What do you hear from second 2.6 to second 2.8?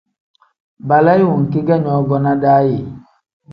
ye?